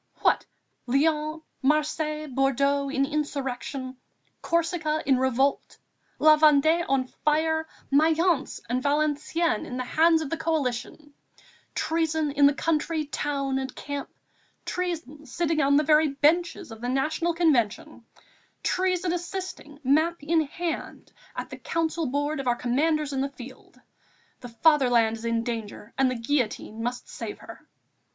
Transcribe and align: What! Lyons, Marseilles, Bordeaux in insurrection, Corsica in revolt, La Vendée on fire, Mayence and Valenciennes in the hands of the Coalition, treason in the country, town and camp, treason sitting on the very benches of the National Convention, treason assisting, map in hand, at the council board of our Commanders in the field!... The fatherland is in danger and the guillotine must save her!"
What! 0.21 0.47
Lyons, 0.87 1.43
Marseilles, 1.61 2.25
Bordeaux 2.33 2.89
in 2.89 3.05
insurrection, 3.05 3.97
Corsica 4.41 5.03
in 5.05 5.19
revolt, 5.19 5.77
La 6.17 6.37
Vendée 6.37 6.83
on 6.89 7.05
fire, 7.05 7.67
Mayence 7.91 8.59
and 8.67 8.81
Valenciennes 8.81 9.67
in 9.67 9.77
the 9.77 9.83
hands 9.83 10.23
of 10.23 10.31
the 10.31 10.37
Coalition, 10.37 11.13
treason 11.75 12.31
in 12.31 12.47
the 12.47 12.55
country, 12.55 13.05
town 13.05 13.59
and 13.59 13.75
camp, 13.75 14.09
treason 14.65 15.27
sitting 15.27 15.61
on 15.61 15.77
the 15.77 15.83
very 15.83 16.07
benches 16.07 16.71
of 16.71 16.81
the 16.81 16.89
National 16.89 17.35
Convention, 17.35 18.03
treason 18.63 19.13
assisting, 19.13 19.79
map 19.83 20.23
in 20.23 20.41
hand, 20.47 21.13
at 21.35 21.51
the 21.51 21.57
council 21.57 22.07
board 22.07 22.39
of 22.39 22.47
our 22.47 22.55
Commanders 22.55 23.13
in 23.13 23.21
the 23.21 23.29
field!... 23.29 23.79
The 24.39 24.49
fatherland 24.49 25.17
is 25.17 25.25
in 25.25 25.43
danger 25.43 25.93
and 25.95 26.09
the 26.09 26.15
guillotine 26.15 26.81
must 26.81 27.07
save 27.07 27.37
her!" 27.37 27.67